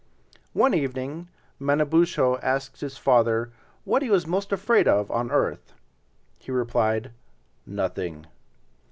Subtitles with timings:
[0.53, 1.27] One evening
[1.59, 3.51] Manabozho asked his father
[3.83, 5.75] what he was most afraid of on earth.
[6.39, 8.25] He replied—"Nothing."